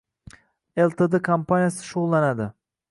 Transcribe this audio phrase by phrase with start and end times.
[0.85, 2.53] Ltd kompaniyasi shug‘ullanadi